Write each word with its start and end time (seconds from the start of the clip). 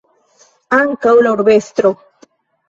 Ankaŭ 0.77 1.13
la 1.27 1.35
urbestro. 1.37 1.93